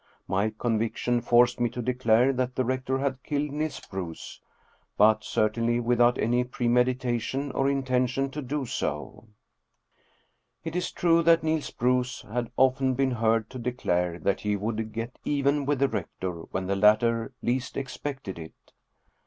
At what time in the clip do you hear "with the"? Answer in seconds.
15.67-15.87